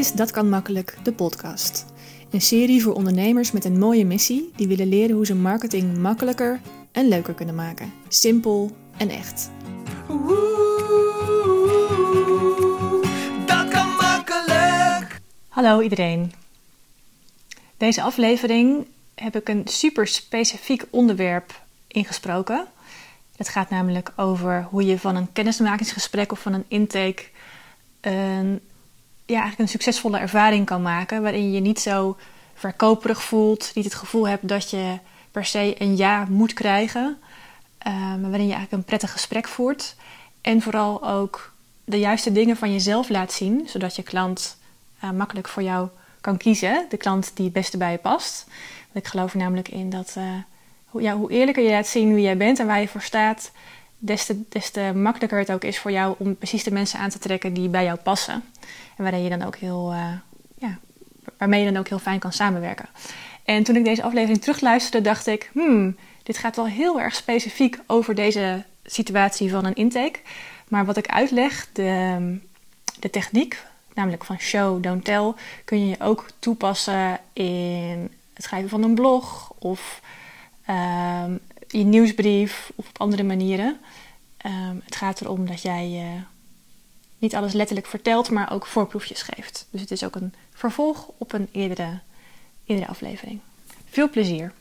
Is 0.00 0.12
Dat 0.12 0.30
kan 0.30 0.48
makkelijk, 0.48 0.96
de 1.02 1.12
podcast. 1.12 1.84
Een 2.30 2.40
serie 2.40 2.82
voor 2.82 2.94
ondernemers 2.94 3.52
met 3.52 3.64
een 3.64 3.78
mooie 3.78 4.04
missie 4.04 4.52
die 4.56 4.68
willen 4.68 4.88
leren 4.88 5.16
hoe 5.16 5.26
ze 5.26 5.34
marketing 5.34 5.98
makkelijker 5.98 6.60
en 6.92 7.08
leuker 7.08 7.34
kunnen 7.34 7.54
maken. 7.54 7.92
Simpel 8.08 8.70
en 8.96 9.08
echt. 9.08 9.50
Dat 13.46 13.68
kan 13.68 13.88
makkelijk. 13.88 15.20
Hallo 15.48 15.80
iedereen. 15.80 16.32
Deze 17.76 18.02
aflevering 18.02 18.86
heb 19.14 19.36
ik 19.36 19.48
een 19.48 19.62
super 19.64 20.06
specifiek 20.06 20.84
onderwerp 20.90 21.62
ingesproken. 21.86 22.66
Het 23.36 23.48
gaat 23.48 23.70
namelijk 23.70 24.12
over 24.16 24.66
hoe 24.70 24.84
je 24.84 24.98
van 24.98 25.16
een 25.16 25.32
kennismakingsgesprek 25.32 26.32
of 26.32 26.40
van 26.40 26.52
een 26.52 26.64
intake 26.68 27.22
een, 28.00 28.60
ja, 29.30 29.40
eigenlijk 29.40 29.58
een 29.58 29.68
succesvolle 29.68 30.18
ervaring 30.18 30.66
kan 30.66 30.82
maken. 30.82 31.22
Waarin 31.22 31.52
je 31.52 31.60
niet 31.60 31.80
zo 31.80 32.16
verkoperig 32.54 33.22
voelt, 33.22 33.70
niet 33.74 33.84
het 33.84 33.94
gevoel 33.94 34.28
hebt 34.28 34.48
dat 34.48 34.70
je 34.70 34.98
per 35.30 35.44
se 35.44 35.74
een 35.78 35.96
ja 35.96 36.26
moet 36.28 36.52
krijgen. 36.52 37.18
Uh, 37.86 37.92
maar 37.94 38.20
waarin 38.20 38.46
je 38.46 38.52
eigenlijk 38.52 38.72
een 38.72 38.84
prettig 38.84 39.12
gesprek 39.12 39.48
voert. 39.48 39.96
En 40.40 40.62
vooral 40.62 41.08
ook 41.08 41.52
de 41.84 41.98
juiste 41.98 42.32
dingen 42.32 42.56
van 42.56 42.72
jezelf 42.72 43.08
laat 43.08 43.32
zien, 43.32 43.62
zodat 43.66 43.96
je 43.96 44.02
klant 44.02 44.56
uh, 45.04 45.10
makkelijk 45.10 45.48
voor 45.48 45.62
jou 45.62 45.88
kan 46.20 46.36
kiezen. 46.36 46.86
De 46.88 46.96
klant 46.96 47.30
die 47.34 47.44
het 47.44 47.54
beste 47.54 47.76
bij 47.76 47.92
je 47.92 47.98
past. 47.98 48.46
Ik 48.92 49.06
geloof 49.06 49.32
er 49.32 49.38
namelijk 49.38 49.68
in 49.68 49.90
dat 49.90 50.14
uh, 50.18 50.24
hoe, 50.86 51.02
ja, 51.02 51.16
hoe 51.16 51.30
eerlijker 51.30 51.64
je 51.64 51.70
laat 51.70 51.86
zien 51.86 52.14
wie 52.14 52.24
jij 52.24 52.36
bent 52.36 52.58
en 52.58 52.66
waar 52.66 52.80
je 52.80 52.88
voor 52.88 53.02
staat, 53.02 53.52
des 54.00 54.70
te, 54.72 54.92
makkelijker 54.94 55.38
het 55.38 55.52
ook 55.52 55.64
is 55.64 55.78
voor 55.78 55.90
jou 55.90 56.14
om 56.18 56.36
precies 56.36 56.64
de 56.64 56.72
mensen 56.72 56.98
aan 56.98 57.10
te 57.10 57.18
trekken 57.18 57.52
die 57.52 57.68
bij 57.68 57.84
jou 57.84 57.98
passen. 57.98 58.44
En 58.96 59.02
waarin 59.02 59.22
je 59.22 59.28
dan 59.30 59.42
ook 59.42 59.56
heel, 59.56 59.92
uh, 59.92 60.12
ja, 60.58 60.78
waarmee 61.38 61.64
je 61.64 61.70
dan 61.70 61.80
ook 61.80 61.88
heel 61.88 61.98
fijn 61.98 62.18
kan 62.18 62.32
samenwerken. 62.32 62.88
En 63.44 63.62
toen 63.62 63.76
ik 63.76 63.84
deze 63.84 64.02
aflevering 64.02 64.40
terugluisterde, 64.40 65.08
dacht 65.08 65.26
ik, 65.26 65.50
hmm, 65.52 65.96
dit 66.22 66.38
gaat 66.38 66.56
wel 66.56 66.66
heel 66.66 67.00
erg 67.00 67.14
specifiek 67.14 67.78
over 67.86 68.14
deze 68.14 68.64
situatie 68.84 69.50
van 69.50 69.64
een 69.64 69.74
intake. 69.74 70.18
Maar 70.68 70.84
wat 70.84 70.96
ik 70.96 71.06
uitleg, 71.06 71.66
de, 71.72 72.38
de 73.00 73.10
techniek, 73.10 73.62
namelijk 73.94 74.24
van 74.24 74.38
show, 74.38 74.82
don't 74.82 75.04
tell, 75.04 75.32
kun 75.64 75.88
je 75.88 75.96
ook 76.00 76.26
toepassen 76.38 77.20
in 77.32 78.12
het 78.34 78.44
schrijven 78.44 78.68
van 78.68 78.82
een 78.82 78.94
blog 78.94 79.52
of 79.58 80.00
um, 80.68 81.40
je 81.70 81.84
nieuwsbrief 81.84 82.72
of 82.74 82.88
op 82.88 83.00
andere 83.00 83.22
manieren. 83.22 83.78
Um, 84.46 84.80
het 84.84 84.96
gaat 84.96 85.20
erom 85.20 85.46
dat 85.46 85.62
jij 85.62 85.90
uh, 85.90 86.22
niet 87.18 87.34
alles 87.34 87.52
letterlijk 87.52 87.86
vertelt, 87.86 88.30
maar 88.30 88.52
ook 88.52 88.66
voorproefjes 88.66 89.22
geeft. 89.22 89.66
Dus 89.70 89.80
het 89.80 89.90
is 89.90 90.04
ook 90.04 90.14
een 90.14 90.34
vervolg 90.52 91.10
op 91.18 91.32
een 91.32 91.48
eerdere, 91.52 92.00
eerdere 92.66 92.88
aflevering. 92.88 93.40
Veel 93.90 94.10
plezier. 94.10 94.52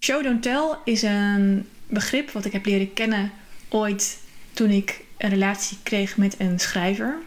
Show 0.00 0.22
don't 0.22 0.42
tell 0.42 0.76
is 0.84 1.02
een 1.02 1.68
begrip 1.86 2.30
wat 2.30 2.44
ik 2.44 2.52
heb 2.52 2.66
leren 2.66 2.92
kennen 2.92 3.32
ooit 3.68 4.18
toen 4.52 4.70
ik 4.70 5.04
een 5.18 5.30
relatie 5.30 5.78
kreeg 5.82 6.16
met 6.16 6.34
een 6.38 6.60
schrijver. 6.60 7.18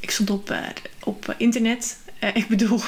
Ik 0.00 0.10
stond 0.10 0.30
op, 0.30 0.56
op 1.04 1.34
internet 1.38 1.96
uh, 2.26 2.36
ik 2.36 2.48
bedoel, 2.48 2.80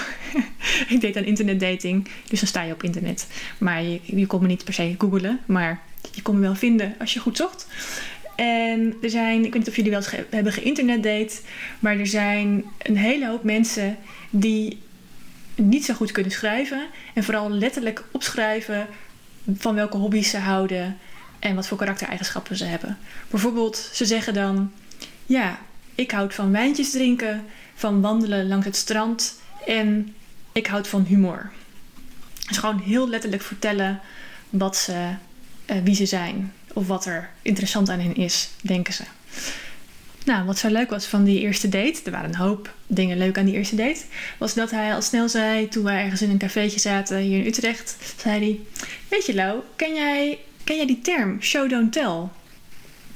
ik 0.95 1.01
deed 1.01 1.17
aan 1.17 1.25
internetdating, 1.25 2.09
dus 2.29 2.41
dan 2.41 2.49
sta 2.49 2.63
je 2.63 2.73
op 2.73 2.83
internet. 2.83 3.27
Maar 3.59 3.83
je, 3.83 4.01
je 4.05 4.27
kon 4.27 4.41
me 4.41 4.47
niet 4.47 4.65
per 4.65 4.75
se 4.75 4.95
googlen, 4.99 5.41
maar 5.47 5.81
je 6.15 6.23
kon 6.23 6.35
me 6.35 6.41
wel 6.41 6.55
vinden 6.55 6.95
als 6.99 7.15
je 7.15 7.21
goed 7.21 7.37
zocht. 7.37 7.67
En 8.37 8.95
er 9.03 9.11
zijn, 9.11 9.45
ik 9.45 9.53
weet 9.53 9.59
niet 9.59 9.69
of 9.69 9.77
jullie 9.77 9.91
wel 9.91 10.01
eens 10.01 10.09
ge 10.09 10.27
hebben 10.31 10.53
geïnternetdate, 10.53 11.41
maar 11.79 11.99
er 11.99 12.07
zijn 12.07 12.65
een 12.79 12.97
hele 12.97 13.27
hoop 13.27 13.43
mensen 13.43 13.97
die 14.31 14.79
niet 15.55 15.85
zo 15.85 15.95
goed 15.95 16.13
kunnen 16.13 16.33
schrijven. 16.33 16.87
En 17.15 17.25
vooral 17.25 17.51
letterlijk 17.51 18.05
opschrijven 18.11 18.87
van 19.57 19.75
welke 19.75 19.97
hobby's 19.97 20.31
ze 20.31 20.39
houden 20.39 20.99
en 21.39 21.55
wat 21.55 21.69
voor 21.69 21.79
karaktereigenschappen 21.79 22.57
ze 22.57 22.65
hebben. 22.65 22.99
Bijvoorbeeld, 23.31 23.91
ze 23.93 24.05
zeggen 24.05 24.35
dan: 24.35 24.73
Ja, 25.27 25.59
ik 25.95 26.11
houd 26.11 26.35
van 26.35 26.53
wijntjes 26.53 26.91
drinken, 26.91 27.45
van 27.79 28.01
wandelen 28.01 28.49
langs 28.49 28.67
het 28.67 28.77
strand 28.77 29.41
en 29.67 30.15
ik 30.53 30.67
houd 30.67 30.89
van 30.89 31.05
humor. 31.05 31.51
Dus 32.49 32.57
gewoon 32.57 32.81
heel 32.81 33.09
letterlijk 33.09 33.43
vertellen 33.43 34.01
wat 34.51 34.77
ze, 34.77 35.11
uh, 35.67 35.77
wie 35.85 35.95
ze 35.95 36.07
zijn 36.07 36.53
of 36.73 36.87
wat 36.87 37.07
er 37.07 37.31
interessant 37.43 37.89
aan 37.89 38.01
hen 38.01 38.15
is, 38.15 38.49
denken 38.61 38.95
ze. 38.95 39.03
Nou, 40.25 40.45
wat 40.45 40.59
zo 40.59 40.69
leuk 40.69 40.91
was 40.91 41.07
van 41.07 41.25
die 41.25 41.41
eerste 41.41 41.69
date, 41.69 42.01
er 42.05 42.11
waren 42.11 42.29
een 42.29 42.37
hoop 42.37 42.75
dingen 42.87 43.19
leuk 43.19 43.39
aan 43.39 43.45
die 43.45 43.55
eerste 43.55 43.77
date, 43.77 44.01
was 44.39 44.55
dat 44.55 44.71
hij 44.71 44.95
al 44.95 45.03
snel 45.03 45.29
zei, 45.29 45.69
toen 45.69 45.85
wij 45.85 46.03
ergens 46.03 46.23
in 46.23 46.31
een 46.31 46.39
cafeetje 46.39 46.81
zaten 46.81 47.19
hier 47.19 47.39
in 47.39 47.47
Utrecht, 47.47 47.97
zei 48.17 48.41
hij, 48.41 48.61
weet 49.09 49.27
je 49.27 49.35
Lau, 49.35 49.61
ken 49.77 49.95
jij, 49.95 50.39
ken 50.65 50.77
jij 50.77 50.87
die 50.87 51.01
term, 51.01 51.43
show 51.43 51.71
don't 51.71 51.93
tell? 51.93 52.29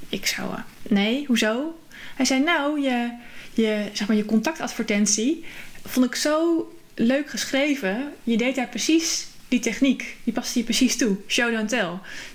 Ik 0.08 0.26
zou, 0.26 0.50
uh, 0.50 0.58
nee, 0.88 1.24
hoezo? 1.26 1.78
Hij 2.16 2.24
zei, 2.24 2.40
nou, 2.40 2.80
je, 2.80 3.10
je, 3.54 3.88
zeg 3.92 4.08
maar, 4.08 4.16
je 4.16 4.24
contactadvertentie 4.24 5.44
vond 5.84 6.06
ik 6.06 6.14
zo 6.14 6.66
leuk 6.94 7.30
geschreven. 7.30 8.12
Je 8.22 8.36
deed 8.36 8.54
daar 8.54 8.68
precies 8.68 9.26
die 9.48 9.60
techniek. 9.60 10.16
Die 10.24 10.32
paste 10.32 10.58
je 10.58 10.64
precies 10.64 10.96
toe. 10.96 11.16
Show 11.26 11.52
don't 11.52 11.68
tell. 11.68 11.90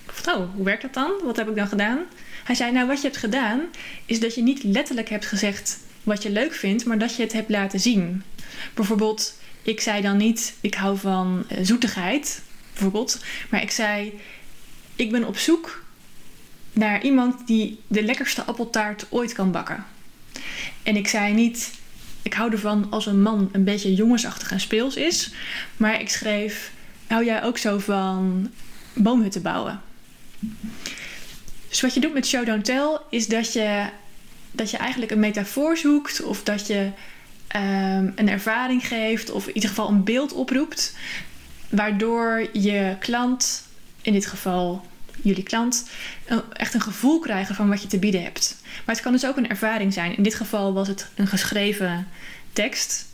Ik 0.06 0.12
vond, 0.12 0.36
oh, 0.36 0.54
hoe 0.54 0.64
werkt 0.64 0.82
dat 0.82 0.94
dan? 0.94 1.12
Wat 1.24 1.36
heb 1.36 1.48
ik 1.48 1.56
dan 1.56 1.68
gedaan? 1.68 1.98
Hij 2.44 2.54
zei, 2.54 2.72
nou, 2.72 2.86
wat 2.86 2.96
je 2.96 3.06
hebt 3.06 3.16
gedaan, 3.18 3.60
is 4.06 4.20
dat 4.20 4.34
je 4.34 4.42
niet 4.42 4.62
letterlijk 4.62 5.08
hebt 5.08 5.26
gezegd 5.26 5.78
wat 6.02 6.22
je 6.22 6.30
leuk 6.30 6.54
vindt, 6.54 6.84
maar 6.84 6.98
dat 6.98 7.16
je 7.16 7.22
het 7.22 7.32
hebt 7.32 7.50
laten 7.50 7.80
zien. 7.80 8.22
Bijvoorbeeld, 8.74 9.34
ik 9.62 9.80
zei 9.80 10.02
dan 10.02 10.16
niet, 10.16 10.54
ik 10.60 10.74
hou 10.74 10.98
van 10.98 11.44
uh, 11.52 11.58
zoetigheid, 11.62 12.42
bijvoorbeeld. 12.72 13.24
Maar 13.50 13.62
ik 13.62 13.70
zei, 13.70 14.20
ik 14.96 15.10
ben 15.10 15.24
op 15.24 15.38
zoek 15.38 15.84
naar 16.72 17.02
iemand 17.02 17.46
die 17.46 17.80
de 17.86 18.02
lekkerste 18.02 18.44
appeltaart 18.44 19.06
ooit 19.08 19.32
kan 19.32 19.50
bakken. 19.50 19.86
En 20.82 20.96
ik 20.96 21.08
zei 21.08 21.34
niet, 21.34 21.72
ik 22.22 22.34
hou 22.34 22.52
ervan 22.52 22.86
als 22.90 23.06
een 23.06 23.22
man 23.22 23.48
een 23.52 23.64
beetje 23.64 23.94
jongensachtig 23.94 24.50
en 24.50 24.60
speels 24.60 24.96
is. 24.96 25.32
Maar 25.76 26.00
ik 26.00 26.08
schreef, 26.08 26.72
hou 27.06 27.24
jij 27.24 27.42
ook 27.42 27.58
zo 27.58 27.78
van 27.78 28.50
boomhutten 28.94 29.42
bouwen? 29.42 29.80
Dus 31.68 31.80
wat 31.80 31.94
je 31.94 32.00
doet 32.00 32.14
met 32.14 32.26
Show 32.26 32.46
Don't 32.46 32.64
Tell 32.64 32.98
is 33.10 33.26
dat 33.26 33.52
je, 33.52 33.86
dat 34.52 34.70
je 34.70 34.76
eigenlijk 34.76 35.12
een 35.12 35.20
metafoor 35.20 35.76
zoekt 35.76 36.22
of 36.22 36.42
dat 36.42 36.66
je 36.66 36.90
um, 37.56 38.12
een 38.16 38.28
ervaring 38.28 38.86
geeft 38.86 39.30
of 39.30 39.46
in 39.46 39.54
ieder 39.54 39.68
geval 39.68 39.88
een 39.88 40.04
beeld 40.04 40.32
oproept. 40.32 40.96
Waardoor 41.68 42.48
je 42.52 42.96
klant, 43.00 43.66
in 44.02 44.12
dit 44.12 44.26
geval 44.26 44.86
jullie 45.22 45.42
klant, 45.42 45.88
echt 46.52 46.74
een 46.74 46.80
gevoel 46.80 47.18
krijgen 47.18 47.54
van 47.54 47.68
wat 47.68 47.82
je 47.82 47.88
te 47.88 47.98
bieden 47.98 48.22
hebt. 48.22 48.56
Maar 48.62 48.94
het 48.94 49.04
kan 49.04 49.12
dus 49.12 49.26
ook 49.26 49.36
een 49.36 49.48
ervaring 49.48 49.92
zijn. 49.92 50.16
In 50.16 50.22
dit 50.22 50.34
geval 50.34 50.72
was 50.72 50.88
het 50.88 51.08
een 51.14 51.26
geschreven 51.26 52.08
tekst. 52.52 53.06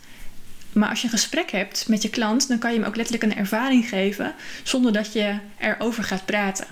Maar 0.71 0.89
als 0.89 0.99
je 0.99 1.05
een 1.05 1.17
gesprek 1.17 1.51
hebt 1.51 1.87
met 1.87 2.01
je 2.01 2.09
klant, 2.09 2.47
dan 2.47 2.57
kan 2.57 2.73
je 2.73 2.79
hem 2.79 2.87
ook 2.87 2.95
letterlijk 2.95 3.31
een 3.31 3.37
ervaring 3.37 3.89
geven 3.89 4.33
zonder 4.63 4.93
dat 4.93 5.13
je 5.13 5.37
erover 5.57 6.03
gaat 6.03 6.25
praten. 6.25 6.67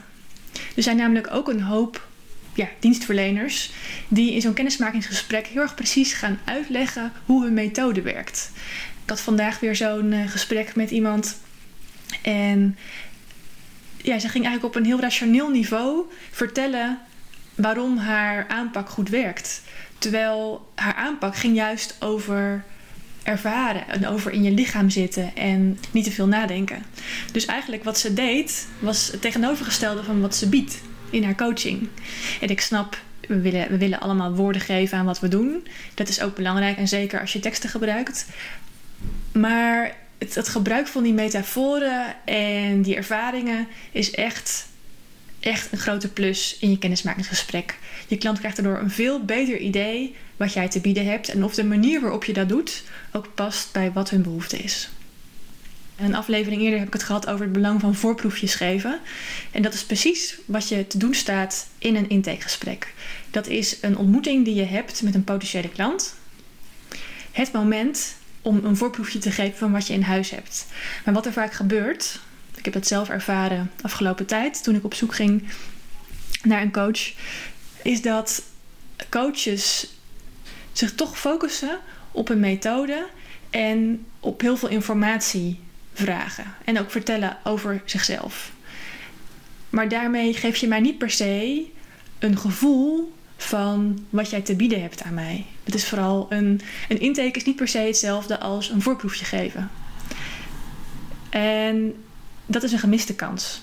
Er 0.76 0.84
zijn 0.84 0.98
namelijk 0.98 1.34
ook 1.34 1.48
een 1.48 1.62
hoop 1.62 2.08
ja, 2.54 2.68
dienstverleners 2.80 3.72
die 4.08 4.34
in 4.34 4.42
zo'n 4.42 4.54
kennismakingsgesprek 4.54 5.48
heel 5.48 5.62
erg 5.62 5.76
precies 5.76 6.14
gaan 6.14 6.40
uitleggen 6.46 7.12
hoe 7.26 7.44
hun 7.44 7.54
methode 7.54 8.02
werkt. 8.02 8.52
Ik 9.04 9.10
had 9.10 9.22
vandaag 9.22 9.60
weer 9.60 9.76
zo'n 9.76 10.12
uh, 10.12 10.30
gesprek 10.30 10.76
met 10.76 10.92
iemand 10.92 11.38
en 12.22 12.78
ja, 14.04 14.20
ze 14.20 14.30
ging 14.30 14.46
eigenlijk 14.46 14.76
op 14.76 14.82
een 14.82 14.88
heel 14.88 15.00
rationeel 15.00 15.50
niveau 15.50 16.06
vertellen 16.32 17.00
waarom 17.56 17.98
haar 17.98 18.48
aanpak 18.48 18.90
goed 18.90 19.10
werkt. 19.10 19.62
Terwijl 19.98 20.68
haar 20.76 20.96
aanpak 20.96 21.36
ging 21.36 21.56
juist 21.56 21.96
over 22.00 22.64
ervaren 23.24 23.88
en 23.88 24.08
over 24.08 24.32
in 24.32 24.44
je 24.44 24.52
lichaam 24.52 24.90
zitten 24.90 25.36
en 25.36 25.80
niet 25.92 26.04
te 26.04 26.12
veel 26.12 26.28
nadenken. 26.28 26.84
Dus 27.32 27.46
eigenlijk 27.46 27.84
wat 27.84 28.00
ze 28.00 28.14
deed 28.14 28.68
was 28.80 29.12
het 29.12 29.22
tegenovergestelde 29.22 30.04
van 30.04 30.22
wat 30.22 30.36
ze 30.36 30.50
biedt 30.50 30.82
in 31.10 31.24
haar 31.24 31.36
coaching. 31.36 31.88
En 32.42 32.50
ik 32.50 32.62
snap, 32.62 32.98
we 33.28 33.42
willen, 33.42 33.70
we 33.70 33.78
willen 33.78 34.00
allemaal 34.00 34.36
woorden 34.36 34.62
geven 34.62 34.98
aan 34.98 35.06
wat 35.06 35.20
we 35.20 35.28
doen. 35.28 35.68
Dat 35.94 36.10
is 36.10 36.22
ook 36.22 36.36
belangrijk 36.36 36.78
en 36.78 36.88
zeker 36.88 37.20
als 37.20 37.34
je 37.34 37.40
teksten 37.40 37.70
gebruikt. 37.70 38.26
Maar 39.32 39.96
het, 40.34 40.48
gebruik 40.48 40.88
van 40.88 41.04
die 41.04 41.14
metaforen 41.14 42.16
en 42.26 42.82
die 42.82 42.96
ervaringen 42.96 43.68
is 43.92 44.12
echt 44.12 44.72
echt 45.44 45.72
een 45.72 45.78
grote 45.78 46.08
plus 46.08 46.58
in 46.60 46.70
je 46.70 46.78
kennismakingsgesprek. 46.78 47.78
Je 48.08 48.18
klant 48.18 48.40
krijgt 48.40 48.58
daardoor 48.58 48.80
een 48.80 48.92
veel 48.92 49.26
beter 49.26 49.58
idee 49.58 50.16
wat 50.38 50.54
jij 50.54 50.70
te 50.70 50.80
bieden 50.80 51.06
hebt 51.06 51.30
en 51.30 51.44
of 51.44 51.54
de 51.54 51.64
manier 51.64 52.02
waarop 52.02 52.24
je 52.24 52.34
dat 52.34 52.50
doet 52.50 52.84
ook 53.12 53.34
past 53.34 53.72
bij 53.72 53.92
wat 53.92 54.10
hun 54.10 54.22
behoefte 54.22 54.58
is. 54.58 54.90
In 55.96 56.06
een 56.06 56.16
aflevering 56.16 56.62
eerder 56.62 56.80
heb 56.80 56.88
ik 56.88 56.94
het 56.94 57.04
gehad 57.04 57.28
over 57.28 57.44
het 57.44 57.54
belang 57.54 57.80
van 57.80 57.96
voorproefjes 57.96 58.56
geven. 58.56 59.00
En 59.52 59.62
dat 59.62 59.74
is 59.74 59.84
precies 59.84 60.38
wat 60.46 60.70
je 60.70 60.88
te 60.88 60.98
doen 60.98 61.14
staat 61.14 61.68
in 61.78 61.96
een 61.96 62.10
intakegesprek. 62.10 62.94
Dat 63.32 63.48
is 63.48 63.78
een 63.82 63.98
ontmoeting 63.98 64.46
die 64.46 64.56
je 64.56 64.66
hebt 64.66 65.02
met 65.02 65.16
een 65.16 65.24
potentiële 65.24 65.70
klant. 65.70 66.16
het 67.32 67.52
moment 67.52 68.16
om 68.44 68.66
een 68.66 68.78
voorproefje 68.78 69.20
te 69.20 69.32
geven 69.32 69.58
van 69.58 69.72
wat 69.72 69.88
je 69.88 69.94
in 69.94 70.02
huis 70.02 70.30
hebt. 70.30 70.66
Maar 71.06 71.14
wat 71.14 71.26
er 71.26 71.34
vaak 71.34 71.54
gebeurt, 71.54 72.20
ik 72.56 72.66
heb 72.66 72.74
dat 72.74 72.88
zelf 72.88 73.10
ervaren 73.10 73.72
afgelopen 73.82 74.26
tijd 74.26 74.64
toen 74.64 74.76
ik 74.76 74.84
op 74.84 74.94
zoek 74.94 75.16
ging 75.16 75.44
naar 76.44 76.62
een 76.62 76.72
coach, 76.72 77.14
is 77.82 78.02
dat 78.02 78.44
coaches 79.10 79.94
zich 80.72 80.96
toch 80.96 81.20
focussen 81.20 81.80
op 82.12 82.30
een 82.30 82.40
methode 82.40 83.08
en 83.50 84.06
op 84.20 84.42
heel 84.42 84.58
veel 84.58 84.70
informatie 84.70 85.60
vragen. 85.94 86.56
En 86.66 86.80
ook 86.80 86.92
vertellen 86.92 87.38
over 87.44 87.82
zichzelf. 87.86 88.52
Maar 89.70 89.90
daarmee 89.90 90.34
geef 90.34 90.58
je 90.58 90.68
mij 90.68 90.80
niet 90.80 90.98
per 90.98 91.12
se 91.12 91.66
een 92.20 92.38
gevoel 92.38 93.14
van 93.44 94.06
wat 94.10 94.30
jij 94.30 94.42
te 94.42 94.56
bieden 94.56 94.82
hebt 94.82 95.04
aan 95.04 95.14
mij. 95.14 95.46
Het 95.64 95.76
is 95.76 95.86
vooral 95.86 96.26
een, 96.30 96.62
een 96.90 97.00
intake 97.00 97.38
is 97.38 97.44
niet 97.44 97.56
per 97.56 97.68
se 97.68 97.78
hetzelfde 97.78 98.40
als 98.40 98.70
een 98.70 98.82
voorproefje 98.82 99.26
geven. 99.26 99.70
En 101.30 101.96
dat 102.46 102.64
is 102.64 102.72
een 102.72 102.80
gemiste 102.80 103.16
kans. 103.16 103.62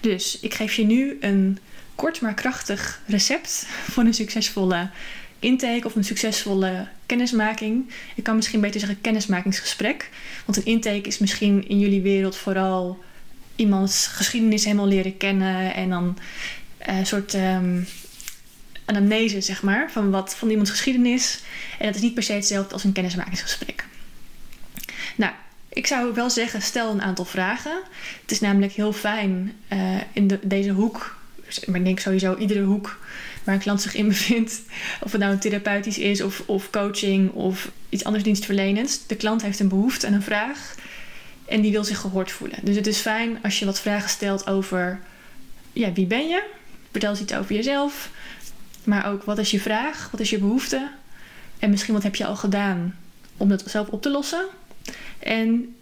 Dus 0.00 0.40
ik 0.40 0.54
geef 0.54 0.74
je 0.74 0.84
nu 0.84 1.16
een 1.20 1.58
kort 1.94 2.20
maar 2.20 2.34
krachtig 2.34 3.00
recept 3.06 3.66
voor 3.90 4.04
een 4.04 4.14
succesvolle 4.14 4.90
intake 5.38 5.86
of 5.86 5.94
een 5.94 6.04
succesvolle 6.04 6.88
kennismaking. 7.06 7.90
Ik 8.14 8.22
kan 8.22 8.36
misschien 8.36 8.60
beter 8.60 8.80
zeggen 8.80 9.00
kennismakingsgesprek. 9.00 10.10
Want 10.44 10.58
een 10.58 10.64
intake 10.64 11.08
is 11.08 11.18
misschien 11.18 11.68
in 11.68 11.78
jullie 11.78 12.02
wereld 12.02 12.36
vooral 12.36 13.04
iemands 13.56 14.06
geschiedenis 14.06 14.64
helemaal 14.64 14.86
leren 14.86 15.16
kennen 15.16 15.74
en 15.74 15.88
dan 15.88 16.18
eh, 16.78 16.98
een 16.98 17.06
soort 17.06 17.34
um, 17.34 17.86
anamnese, 18.86 19.40
zeg 19.40 19.62
maar, 19.62 19.90
van, 19.90 20.10
wat, 20.10 20.34
van 20.34 20.50
iemands 20.50 20.70
geschiedenis. 20.70 21.40
En 21.78 21.86
dat 21.86 21.94
is 21.94 22.00
niet 22.00 22.14
per 22.14 22.22
se 22.22 22.32
hetzelfde 22.32 22.72
als 22.72 22.84
een 22.84 22.92
kennismakingsgesprek. 22.92 23.84
Nou, 25.16 25.32
ik 25.68 25.86
zou 25.86 26.14
wel 26.14 26.30
zeggen, 26.30 26.62
stel 26.62 26.90
een 26.90 27.02
aantal 27.02 27.24
vragen. 27.24 27.80
Het 28.22 28.30
is 28.30 28.40
namelijk 28.40 28.72
heel 28.72 28.92
fijn 28.92 29.52
uh, 29.72 30.00
in 30.12 30.26
de, 30.26 30.38
deze 30.42 30.70
hoek, 30.70 31.16
maar 31.66 31.78
ik 31.78 31.84
denk 31.84 31.98
sowieso 31.98 32.36
iedere 32.36 32.62
hoek 32.62 32.98
waar 33.44 33.54
een 33.54 33.60
klant 33.60 33.82
zich 33.82 33.94
in 33.94 34.08
bevindt, 34.08 34.60
of 35.00 35.12
het 35.12 35.20
nou 35.20 35.38
therapeutisch 35.38 35.98
is 35.98 36.22
of, 36.22 36.42
of 36.46 36.70
coaching 36.70 37.32
of 37.32 37.70
iets 37.88 38.04
anders 38.04 38.24
dienstverlenends. 38.24 39.06
De 39.06 39.16
klant 39.16 39.42
heeft 39.42 39.60
een 39.60 39.68
behoefte 39.68 40.06
en 40.06 40.12
een 40.12 40.22
vraag 40.22 40.74
en 41.48 41.60
die 41.60 41.72
wil 41.72 41.84
zich 41.84 41.98
gehoord 41.98 42.30
voelen. 42.30 42.58
Dus 42.62 42.76
het 42.76 42.86
is 42.86 42.98
fijn 42.98 43.38
als 43.42 43.58
je 43.58 43.64
wat 43.64 43.80
vragen 43.80 44.08
stelt 44.08 44.46
over 44.46 45.00
ja, 45.72 45.92
wie 45.92 46.06
ben 46.06 46.28
je? 46.28 46.42
Vertel 46.90 47.10
eens 47.10 47.20
iets 47.20 47.34
over 47.34 47.54
jezelf. 47.54 48.10
Maar 48.86 49.06
ook 49.06 49.22
wat 49.22 49.38
is 49.38 49.50
je 49.50 49.60
vraag? 49.60 50.08
Wat 50.10 50.20
is 50.20 50.30
je 50.30 50.38
behoefte? 50.38 50.90
En 51.58 51.70
misschien 51.70 51.94
wat 51.94 52.02
heb 52.02 52.14
je 52.14 52.26
al 52.26 52.36
gedaan 52.36 52.96
om 53.36 53.48
dat 53.48 53.62
zelf 53.66 53.88
op 53.88 54.02
te 54.02 54.10
lossen? 54.10 54.44
En 55.18 55.74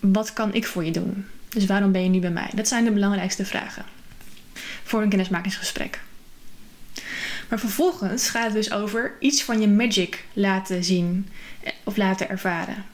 wat 0.00 0.32
kan 0.32 0.54
ik 0.54 0.66
voor 0.66 0.84
je 0.84 0.90
doen? 0.90 1.26
Dus 1.48 1.66
waarom 1.66 1.92
ben 1.92 2.02
je 2.02 2.08
nu 2.08 2.20
bij 2.20 2.30
mij? 2.30 2.50
Dat 2.54 2.68
zijn 2.68 2.84
de 2.84 2.90
belangrijkste 2.90 3.44
vragen 3.44 3.84
voor 4.82 5.02
een 5.02 5.08
kennismakingsgesprek. 5.08 6.00
Maar 7.48 7.58
vervolgens 7.58 8.28
gaat 8.28 8.44
het 8.44 8.52
dus 8.52 8.72
over 8.72 9.16
iets 9.20 9.42
van 9.42 9.60
je 9.60 9.68
magic 9.68 10.24
laten 10.32 10.84
zien 10.84 11.28
of 11.84 11.96
laten 11.96 12.28
ervaren. 12.28 12.84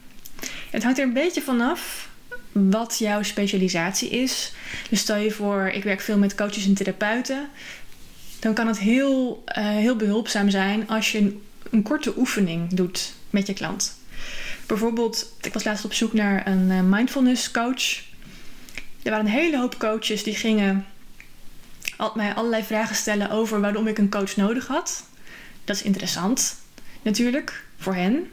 Het 0.70 0.82
hangt 0.82 0.98
er 0.98 1.04
een 1.04 1.12
beetje 1.12 1.42
vanaf 1.42 2.08
wat 2.52 2.98
jouw 2.98 3.22
specialisatie 3.22 4.08
is. 4.08 4.52
Dus 4.90 5.00
stel 5.00 5.16
je 5.16 5.30
voor, 5.30 5.68
ik 5.68 5.82
werk 5.82 6.00
veel 6.00 6.18
met 6.18 6.34
coaches 6.34 6.66
en 6.66 6.74
therapeuten. 6.74 7.48
Dan 8.38 8.54
kan 8.54 8.66
het 8.66 8.78
heel, 8.78 9.44
uh, 9.46 9.54
heel 9.68 9.96
behulpzaam 9.96 10.50
zijn 10.50 10.88
als 10.88 11.12
je 11.12 11.18
een, 11.18 11.42
een, 11.70 11.82
korte 11.82 12.18
oefening 12.18 12.74
doet 12.74 13.12
met 13.30 13.46
je 13.46 13.52
klant. 13.52 13.98
Bijvoorbeeld, 14.66 15.32
ik 15.40 15.52
was 15.52 15.64
laatst 15.64 15.84
op 15.84 15.92
zoek 15.92 16.12
naar 16.12 16.46
een 16.46 16.70
uh, 16.70 16.80
mindfulness 16.82 17.50
coach. 17.50 18.06
Er 19.02 19.10
waren 19.10 19.26
een 19.26 19.32
hele 19.32 19.58
hoop 19.58 19.78
coaches 19.78 20.22
die 20.22 20.34
gingen 20.34 20.86
mij 22.14 22.34
allerlei 22.34 22.62
vragen 22.62 22.96
stellen 22.96 23.30
over 23.30 23.60
waarom 23.60 23.86
ik 23.86 23.98
een 23.98 24.10
coach 24.10 24.36
nodig 24.36 24.66
had. 24.66 25.04
Dat 25.64 25.76
is 25.76 25.82
interessant, 25.82 26.56
natuurlijk, 27.02 27.64
voor 27.78 27.94
hen. 27.94 28.30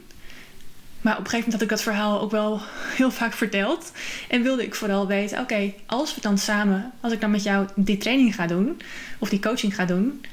Maar 1.05 1.17
op 1.17 1.23
een 1.23 1.29
gegeven 1.29 1.51
moment 1.51 1.53
had 1.53 1.61
ik 1.61 1.85
dat 1.85 1.93
verhaal 1.93 2.21
ook 2.21 2.31
wel 2.31 2.61
heel 2.97 3.11
vaak 3.11 3.33
verteld. 3.33 3.91
En 4.27 4.43
wilde 4.43 4.63
ik 4.63 4.75
vooral 4.75 5.07
weten: 5.07 5.39
oké, 5.39 5.73
als 5.85 6.15
we 6.15 6.21
dan 6.21 6.37
samen, 6.37 6.91
als 6.99 7.13
ik 7.13 7.21
dan 7.21 7.31
met 7.31 7.43
jou 7.43 7.67
die 7.75 7.97
training 7.97 8.35
ga 8.35 8.47
doen, 8.47 8.81
of 9.19 9.29
die 9.29 9.39
coaching 9.39 9.75
ga 9.75 9.85
doen, 9.85 10.25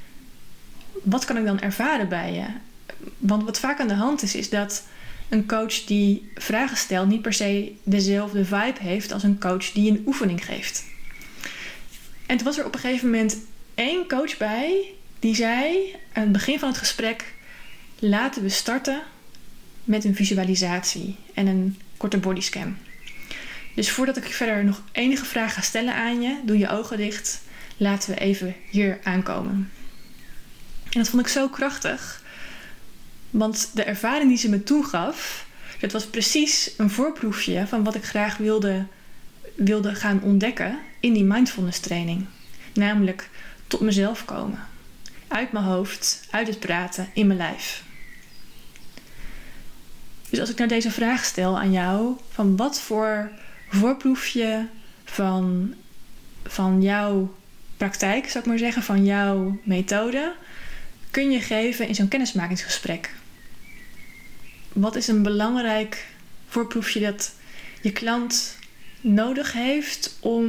wat 1.02 1.24
kan 1.24 1.36
ik 1.36 1.44
dan 1.44 1.60
ervaren 1.60 2.08
bij 2.08 2.32
je? 2.32 2.44
Want 3.18 3.44
wat 3.44 3.58
vaak 3.58 3.80
aan 3.80 3.88
de 3.88 3.94
hand 3.94 4.22
is, 4.22 4.34
is 4.34 4.50
dat 4.50 4.84
een 5.28 5.46
coach 5.46 5.84
die 5.84 6.30
vragen 6.34 6.76
stelt 6.76 7.08
niet 7.08 7.22
per 7.22 7.32
se 7.32 7.72
dezelfde 7.82 8.44
vibe 8.44 8.80
heeft 8.80 9.12
als 9.12 9.22
een 9.22 9.40
coach 9.40 9.72
die 9.72 9.90
een 9.90 10.02
oefening 10.06 10.44
geeft. 10.44 10.84
En 12.26 12.36
toen 12.36 12.46
was 12.46 12.58
er 12.58 12.66
op 12.66 12.74
een 12.74 12.80
gegeven 12.80 13.10
moment 13.10 13.36
één 13.74 14.08
coach 14.08 14.36
bij 14.36 14.94
die 15.18 15.34
zei 15.34 15.96
aan 16.12 16.22
het 16.22 16.32
begin 16.32 16.58
van 16.58 16.68
het 16.68 16.78
gesprek: 16.78 17.34
laten 17.98 18.42
we 18.42 18.48
starten 18.48 19.02
met 19.84 20.04
een 20.04 20.14
visualisatie 20.14 21.16
en 21.34 21.46
een 21.46 21.80
korte 21.96 22.18
bodyscan. 22.18 22.76
Dus 23.74 23.90
voordat 23.90 24.16
ik 24.16 24.24
verder 24.24 24.64
nog 24.64 24.82
enige 24.92 25.24
vragen 25.24 25.52
ga 25.52 25.60
stellen 25.60 25.94
aan 25.94 26.22
je, 26.22 26.40
doe 26.44 26.58
je 26.58 26.68
ogen 26.68 26.96
dicht. 26.96 27.42
Laten 27.76 28.14
we 28.14 28.20
even 28.20 28.54
hier 28.70 28.98
aankomen. 29.02 29.70
En 30.90 30.98
dat 31.00 31.08
vond 31.08 31.22
ik 31.22 31.28
zo 31.28 31.48
krachtig. 31.48 32.22
Want 33.30 33.70
de 33.74 33.84
ervaring 33.84 34.28
die 34.28 34.38
ze 34.38 34.48
me 34.48 34.62
toen 34.62 34.84
gaf, 34.84 35.46
dat 35.80 35.92
was 35.92 36.06
precies 36.06 36.70
een 36.76 36.90
voorproefje 36.90 37.66
van 37.66 37.84
wat 37.84 37.94
ik 37.94 38.04
graag 38.04 38.36
wilde, 38.36 38.86
wilde 39.54 39.94
gaan 39.94 40.22
ontdekken 40.22 40.78
in 41.00 41.12
die 41.12 41.24
mindfulness 41.24 41.80
training. 41.80 42.26
Namelijk 42.74 43.28
tot 43.66 43.80
mezelf 43.80 44.24
komen. 44.24 44.58
Uit 45.28 45.52
mijn 45.52 45.64
hoofd, 45.64 46.26
uit 46.30 46.46
het 46.46 46.60
praten, 46.60 47.10
in 47.14 47.26
mijn 47.26 47.38
lijf. 47.38 47.82
Dus 50.32 50.40
als 50.40 50.50
ik 50.50 50.56
nou 50.56 50.68
deze 50.68 50.90
vraag 50.90 51.24
stel 51.24 51.58
aan 51.58 51.72
jou, 51.72 52.16
van 52.30 52.56
wat 52.56 52.80
voor 52.80 53.30
voorproefje 53.68 54.66
van, 55.04 55.74
van 56.44 56.82
jouw 56.82 57.34
praktijk, 57.76 58.28
zou 58.28 58.38
ik 58.38 58.50
maar 58.50 58.58
zeggen, 58.58 58.82
van 58.82 59.04
jouw 59.04 59.58
methode, 59.62 60.34
kun 61.10 61.30
je 61.30 61.40
geven 61.40 61.88
in 61.88 61.94
zo'n 61.94 62.08
kennismakingsgesprek? 62.08 63.14
Wat 64.72 64.96
is 64.96 65.08
een 65.08 65.22
belangrijk 65.22 66.06
voorproefje 66.48 67.00
dat 67.00 67.32
je 67.82 67.92
klant 67.92 68.56
nodig 69.00 69.52
heeft 69.52 70.16
om 70.20 70.44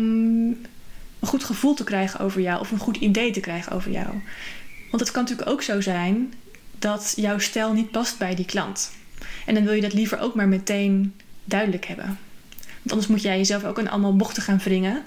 een 1.19 1.27
goed 1.27 1.43
gevoel 1.43 1.73
te 1.73 1.83
krijgen 1.83 2.19
over 2.19 2.41
jou 2.41 2.59
of 2.59 2.71
een 2.71 2.79
goed 2.79 2.97
idee 2.97 3.31
te 3.31 3.39
krijgen 3.39 3.71
over 3.71 3.91
jou? 3.91 4.07
Want 4.89 5.01
het 5.01 5.11
kan 5.11 5.23
natuurlijk 5.23 5.49
ook 5.49 5.61
zo 5.61 5.81
zijn 5.81 6.33
dat 6.79 7.13
jouw 7.15 7.39
stijl 7.39 7.73
niet 7.73 7.91
past 7.91 8.17
bij 8.17 8.35
die 8.35 8.45
klant. 8.45 8.91
En 9.45 9.53
dan 9.53 9.63
wil 9.63 9.73
je 9.73 9.81
dat 9.81 9.93
liever 9.93 10.19
ook 10.19 10.35
maar 10.35 10.47
meteen 10.47 11.13
duidelijk 11.43 11.85
hebben. 11.85 12.05
Want 12.57 12.91
anders 12.91 13.07
moet 13.07 13.21
jij 13.21 13.37
jezelf 13.37 13.63
ook 13.63 13.79
aan 13.79 13.87
allemaal 13.87 14.15
bochten 14.15 14.43
gaan 14.43 14.57
wringen 14.57 15.03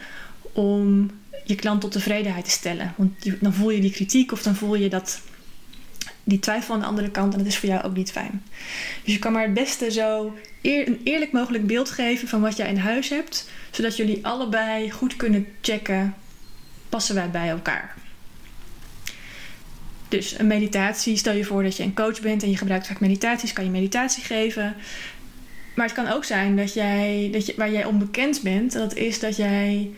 om 0.52 1.10
je 1.44 1.54
klant 1.54 1.80
tot 1.80 1.92
tevredenheid 1.92 2.44
te 2.44 2.50
stellen. 2.50 2.94
Want 2.96 3.40
dan 3.40 3.54
voel 3.54 3.70
je 3.70 3.80
die 3.80 3.90
kritiek 3.92 4.32
of 4.32 4.42
dan 4.42 4.54
voel 4.54 4.74
je 4.74 4.88
dat 4.88 5.20
die 6.24 6.38
twijfel 6.38 6.74
aan 6.74 6.80
de 6.80 6.86
andere 6.86 7.10
kant 7.10 7.32
en 7.32 7.38
dat 7.38 7.48
is 7.48 7.58
voor 7.58 7.68
jou 7.68 7.82
ook 7.82 7.96
niet 7.96 8.12
fijn. 8.12 8.42
Dus 9.04 9.12
je 9.12 9.18
kan 9.18 9.32
maar 9.32 9.42
het 9.42 9.54
beste 9.54 9.90
zo 9.90 10.36
eer, 10.62 10.88
een 10.88 11.00
eerlijk 11.04 11.32
mogelijk 11.32 11.66
beeld 11.66 11.90
geven 11.90 12.28
van 12.28 12.40
wat 12.40 12.56
jij 12.56 12.68
in 12.68 12.76
huis 12.76 13.08
hebt, 13.08 13.48
zodat 13.70 13.96
jullie 13.96 14.26
allebei 14.26 14.90
goed 14.90 15.16
kunnen 15.16 15.46
checken: 15.60 16.14
passen 16.88 17.14
wij 17.14 17.30
bij 17.30 17.48
elkaar? 17.48 17.94
Dus 20.08 20.38
een 20.38 20.46
meditatie, 20.46 21.16
stel 21.16 21.34
je 21.34 21.44
voor 21.44 21.62
dat 21.62 21.76
je 21.76 21.82
een 21.82 21.94
coach 21.94 22.20
bent 22.20 22.42
en 22.42 22.50
je 22.50 22.56
gebruikt 22.56 22.86
vaak 22.86 23.00
meditaties, 23.00 23.52
kan 23.52 23.64
je 23.64 23.70
meditatie 23.70 24.24
geven. 24.24 24.74
Maar 25.74 25.86
het 25.86 25.94
kan 25.94 26.08
ook 26.08 26.24
zijn 26.24 26.56
dat 26.56 26.74
jij, 26.74 27.28
dat 27.32 27.46
je, 27.46 27.54
waar 27.56 27.72
jij 27.72 27.84
onbekend 27.84 28.42
bent, 28.42 28.72
dat 28.72 28.94
is 28.94 29.20
dat 29.20 29.36
jij 29.36 29.90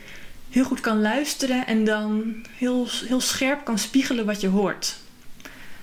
heel 0.50 0.64
goed 0.64 0.80
kan 0.80 1.00
luisteren 1.00 1.66
en 1.66 1.84
dan 1.84 2.34
heel, 2.56 2.86
heel 3.06 3.20
scherp 3.20 3.64
kan 3.64 3.78
spiegelen 3.78 4.26
wat 4.26 4.40
je 4.40 4.48
hoort. 4.48 4.96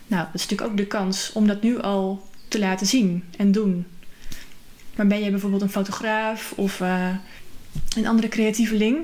Nou, 0.07 0.25
dat 0.25 0.33
is 0.33 0.41
natuurlijk 0.41 0.69
ook 0.69 0.77
de 0.77 0.87
kans 0.87 1.31
om 1.33 1.47
dat 1.47 1.61
nu 1.61 1.79
al 1.79 2.29
te 2.47 2.59
laten 2.59 2.87
zien 2.87 3.23
en 3.37 3.51
doen. 3.51 3.85
Maar 4.95 5.07
ben 5.07 5.23
je 5.23 5.29
bijvoorbeeld 5.29 5.61
een 5.61 5.69
fotograaf 5.69 6.53
of 6.55 6.79
uh, 6.79 7.09
een 7.95 8.07
andere 8.07 8.27
creatieveling, 8.27 8.97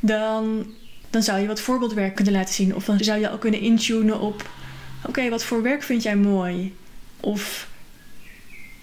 dan, 0.00 0.66
dan 1.10 1.22
zou 1.22 1.40
je 1.40 1.46
wat 1.46 1.60
voorbeeldwerk 1.60 2.14
kunnen 2.14 2.32
laten 2.32 2.54
zien. 2.54 2.74
Of 2.74 2.84
dan 2.84 2.98
zou 2.98 3.20
je 3.20 3.28
al 3.28 3.38
kunnen 3.38 3.60
intunen 3.60 4.20
op 4.20 4.50
Oké, 5.06 5.28
wat 5.28 5.44
voor 5.44 5.62
werk 5.62 5.82
vind 5.82 6.02
jij 6.02 6.16
mooi? 6.16 6.76
Of 7.20 7.68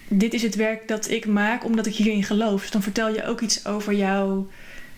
dit 0.07 0.33
is 0.33 0.41
het 0.41 0.55
werk 0.55 0.87
dat 0.87 1.09
ik 1.09 1.25
maak 1.25 1.65
omdat 1.65 1.85
ik 1.85 1.95
hierin 1.95 2.23
geloof. 2.23 2.61
Dus 2.61 2.71
dan 2.71 2.83
vertel 2.83 3.13
je 3.13 3.25
ook 3.25 3.41
iets 3.41 3.65
over 3.65 3.93
jouw 3.93 4.47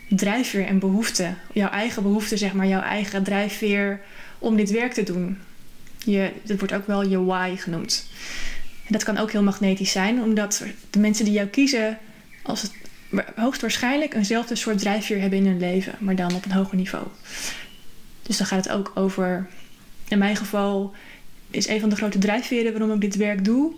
drijfveer 0.10 0.66
en 0.66 0.80
behoefte. 0.80 1.34
Jouw 1.54 1.70
eigen 1.70 2.04
behoefte, 2.04 2.38
zeg 2.38 2.54
maar, 2.54 2.68
jouw 2.68 2.82
eigen 2.82 3.24
drijfveer 3.24 4.02
om 4.40 4.56
dit 4.56 4.72
werk 4.72 4.94
te 4.94 5.04
doen. 5.04 5.38
Je, 5.98 6.32
dit 6.44 6.60
wordt 6.60 6.74
ook 6.74 6.88
wel 6.88 7.08
je 7.08 7.24
why 7.24 7.56
genoemd. 7.56 8.06
En 8.86 8.92
dat 8.92 9.04
kan 9.04 9.18
ook 9.18 9.32
heel 9.32 9.44
magnetisch 9.44 9.92
zijn, 9.92 10.22
omdat 10.22 10.64
de 10.90 11.00
mensen 11.00 11.26
die 11.26 11.34
jou 11.34 11.48
kiezen, 11.48 11.98
als 12.42 12.62
het 12.62 12.72
hoogstwaarschijnlijk 13.36 14.14
eenzelfde 14.14 14.56
soort 14.56 14.80
drijfveer 14.80 15.22
hebben 15.22 15.40
in 15.40 15.46
hun 15.46 15.60
leven, 15.60 15.96
maar 16.00 16.16
dan 16.16 16.36
op 16.36 16.46
een 16.46 16.52
hoger 16.52 16.78
niveau. 16.78 17.08
Dus 18.22 18.38
dan 18.38 18.48
gaat 18.48 18.66
het 18.66 18.74
ook 18.74 18.92
over, 18.96 19.48
in 20.08 20.18
mijn 20.18 20.36
geval 20.36 20.94
is 21.56 21.68
een 21.68 21.80
van 21.80 21.90
de 21.90 21.96
grote 21.96 22.18
drijfveren 22.18 22.72
waarom 22.72 22.92
ik 22.92 23.02
dit 23.02 23.16
werk 23.16 23.46
doe, 23.46 23.74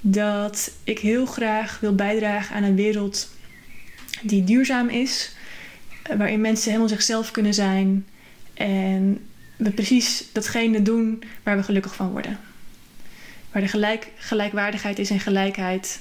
dat 0.00 0.72
ik 0.84 0.98
heel 0.98 1.26
graag 1.26 1.80
wil 1.80 1.94
bijdragen 1.94 2.56
aan 2.56 2.62
een 2.62 2.74
wereld 2.74 3.30
die 4.22 4.44
duurzaam 4.44 4.88
is, 4.88 5.34
waarin 6.16 6.40
mensen 6.40 6.66
helemaal 6.66 6.88
zichzelf 6.88 7.30
kunnen 7.30 7.54
zijn 7.54 8.06
en 8.54 9.18
we 9.56 9.70
precies 9.70 10.24
datgene 10.32 10.82
doen 10.82 11.22
waar 11.42 11.56
we 11.56 11.62
gelukkig 11.62 11.94
van 11.94 12.10
worden. 12.10 12.38
Waar 13.52 13.62
er 13.62 13.68
gelijk, 13.68 14.08
gelijkwaardigheid 14.16 14.98
is 14.98 15.10
en 15.10 15.20
gelijkheid. 15.20 16.00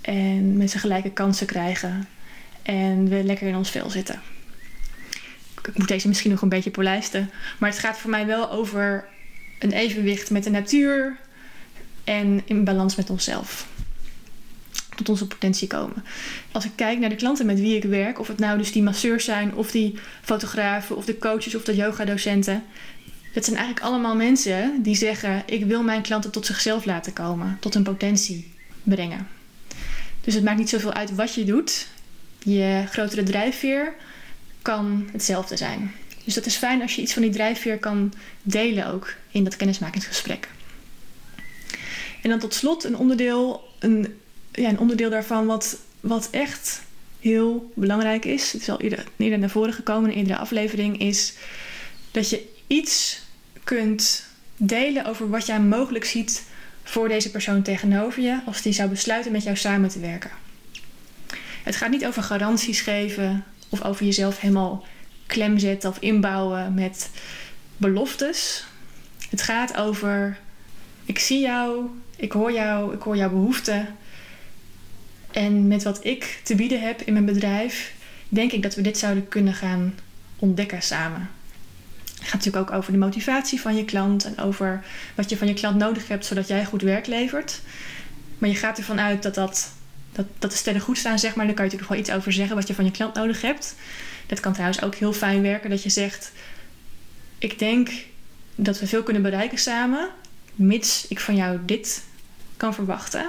En 0.00 0.56
mensen 0.56 0.80
gelijke 0.80 1.10
kansen 1.10 1.46
krijgen. 1.46 2.08
En 2.62 3.08
we 3.08 3.22
lekker 3.24 3.48
in 3.48 3.56
ons 3.56 3.70
vel 3.70 3.90
zitten. 3.90 4.20
Ik 5.66 5.78
moet 5.78 5.88
deze 5.88 6.08
misschien 6.08 6.30
nog 6.30 6.42
een 6.42 6.48
beetje 6.48 6.70
polijsten. 6.70 7.30
Maar 7.58 7.70
het 7.70 7.78
gaat 7.78 7.98
voor 7.98 8.10
mij 8.10 8.26
wel 8.26 8.50
over 8.50 9.08
een 9.58 9.72
evenwicht 9.72 10.30
met 10.30 10.44
de 10.44 10.50
natuur. 10.50 11.16
En 12.04 12.42
in 12.44 12.64
balans 12.64 12.96
met 12.96 13.10
onszelf. 13.10 13.66
Tot 14.96 15.08
onze 15.08 15.26
potentie 15.26 15.68
komen. 15.68 16.04
Als 16.52 16.64
ik 16.64 16.70
kijk 16.74 16.98
naar 16.98 17.08
de 17.08 17.16
klanten 17.16 17.46
met 17.46 17.60
wie 17.60 17.76
ik 17.76 17.84
werk, 17.84 18.18
of 18.18 18.28
het 18.28 18.38
nou 18.38 18.58
dus 18.58 18.72
die 18.72 18.82
masseurs 18.82 19.24
zijn, 19.24 19.54
of 19.54 19.70
die 19.70 19.98
fotografen, 20.22 20.96
of 20.96 21.04
de 21.04 21.18
coaches, 21.18 21.54
of 21.54 21.64
de 21.64 21.76
yogadocenten. 21.76 22.64
Het 23.32 23.44
zijn 23.44 23.56
eigenlijk 23.56 23.86
allemaal 23.86 24.16
mensen 24.16 24.82
die 24.82 24.96
zeggen: 24.96 25.42
Ik 25.46 25.64
wil 25.64 25.82
mijn 25.82 26.02
klanten 26.02 26.30
tot 26.30 26.46
zichzelf 26.46 26.84
laten 26.84 27.12
komen, 27.12 27.56
tot 27.60 27.74
hun 27.74 27.82
potentie 27.82 28.52
brengen. 28.82 29.26
Dus 30.20 30.34
het 30.34 30.44
maakt 30.44 30.58
niet 30.58 30.68
zoveel 30.68 30.92
uit 30.92 31.14
wat 31.14 31.34
je 31.34 31.44
doet. 31.44 31.86
Je 32.38 32.84
grotere 32.90 33.22
drijfveer 33.22 33.94
kan 34.62 35.08
hetzelfde 35.12 35.56
zijn. 35.56 35.92
Dus 36.28 36.36
dat 36.36 36.46
is 36.46 36.56
fijn 36.56 36.82
als 36.82 36.94
je 36.94 37.02
iets 37.02 37.12
van 37.12 37.22
die 37.22 37.30
drijfveer 37.30 37.78
kan 37.78 38.12
delen 38.42 38.86
ook 38.86 39.14
in 39.30 39.44
dat 39.44 39.56
kennismakingsgesprek. 39.56 40.48
En 42.22 42.30
dan 42.30 42.38
tot 42.38 42.54
slot 42.54 42.84
een 42.84 42.96
onderdeel, 42.96 43.68
een, 43.78 44.18
ja, 44.52 44.68
een 44.68 44.78
onderdeel 44.78 45.10
daarvan 45.10 45.46
wat, 45.46 45.78
wat 46.00 46.28
echt 46.30 46.82
heel 47.20 47.72
belangrijk 47.74 48.24
is. 48.24 48.52
Het 48.52 48.60
is 48.60 48.68
al 48.68 48.80
eerder, 48.80 49.04
eerder 49.16 49.38
naar 49.38 49.50
voren 49.50 49.72
gekomen 49.72 50.10
in 50.10 50.16
eerdere 50.16 50.38
aflevering. 50.38 51.00
Is 51.00 51.34
dat 52.10 52.30
je 52.30 52.48
iets 52.66 53.20
kunt 53.64 54.24
delen 54.56 55.04
over 55.04 55.30
wat 55.30 55.46
jij 55.46 55.60
mogelijk 55.60 56.04
ziet 56.04 56.42
voor 56.82 57.08
deze 57.08 57.30
persoon 57.30 57.62
tegenover 57.62 58.22
je 58.22 58.40
als 58.46 58.62
die 58.62 58.72
zou 58.72 58.88
besluiten 58.88 59.32
met 59.32 59.42
jou 59.42 59.56
samen 59.56 59.88
te 59.88 60.00
werken. 60.00 60.30
Het 61.62 61.76
gaat 61.76 61.90
niet 61.90 62.06
over 62.06 62.22
garanties 62.22 62.80
geven 62.80 63.44
of 63.68 63.82
over 63.82 64.04
jezelf 64.04 64.40
helemaal 64.40 64.86
klem 65.28 65.58
zetten 65.58 65.90
of 65.90 65.98
inbouwen 65.98 66.74
met 66.74 67.10
beloftes. 67.76 68.66
Het 69.30 69.42
gaat 69.42 69.76
over: 69.76 70.38
ik 71.04 71.18
zie 71.18 71.40
jou, 71.40 71.86
ik 72.16 72.32
hoor 72.32 72.52
jou, 72.52 72.94
ik 72.94 73.02
hoor 73.02 73.16
jouw 73.16 73.30
behoeften. 73.30 73.96
En 75.30 75.66
met 75.66 75.82
wat 75.82 76.04
ik 76.04 76.40
te 76.42 76.54
bieden 76.54 76.80
heb 76.80 77.00
in 77.00 77.12
mijn 77.12 77.24
bedrijf, 77.24 77.94
denk 78.28 78.52
ik 78.52 78.62
dat 78.62 78.74
we 78.74 78.82
dit 78.82 78.98
zouden 78.98 79.28
kunnen 79.28 79.54
gaan 79.54 79.94
ontdekken 80.38 80.82
samen. 80.82 81.30
Het 82.04 82.26
gaat 82.26 82.44
natuurlijk 82.44 82.70
ook 82.70 82.76
over 82.76 82.92
de 82.92 82.98
motivatie 82.98 83.60
van 83.60 83.76
je 83.76 83.84
klant 83.84 84.24
en 84.24 84.38
over 84.38 84.84
wat 85.14 85.30
je 85.30 85.36
van 85.36 85.48
je 85.48 85.54
klant 85.54 85.76
nodig 85.76 86.08
hebt 86.08 86.26
zodat 86.26 86.48
jij 86.48 86.64
goed 86.64 86.82
werk 86.82 87.06
levert. 87.06 87.60
Maar 88.38 88.48
je 88.48 88.54
gaat 88.54 88.78
ervan 88.78 89.00
uit 89.00 89.22
dat, 89.22 89.34
dat, 89.34 89.72
dat, 90.12 90.26
dat 90.38 90.50
de 90.50 90.56
sterren 90.56 90.82
goed 90.82 90.98
staan, 90.98 91.18
zeg 91.18 91.34
maar. 91.34 91.46
Daar 91.46 91.54
kan 91.54 91.64
je 91.64 91.70
natuurlijk 91.70 92.00
wel 92.00 92.00
iets 92.00 92.18
over 92.18 92.32
zeggen 92.32 92.56
wat 92.56 92.68
je 92.68 92.74
van 92.74 92.84
je 92.84 92.90
klant 92.90 93.14
nodig 93.14 93.40
hebt. 93.42 93.74
Dat 94.28 94.40
kan 94.40 94.52
trouwens 94.52 94.82
ook 94.82 94.94
heel 94.94 95.12
fijn 95.12 95.42
werken 95.42 95.70
dat 95.70 95.82
je 95.82 95.90
zegt: 95.90 96.32
Ik 97.38 97.58
denk 97.58 97.90
dat 98.54 98.78
we 98.78 98.86
veel 98.86 99.02
kunnen 99.02 99.22
bereiken 99.22 99.58
samen, 99.58 100.08
mits 100.54 101.06
ik 101.08 101.20
van 101.20 101.36
jou 101.36 101.58
dit 101.64 102.04
kan 102.56 102.74
verwachten. 102.74 103.26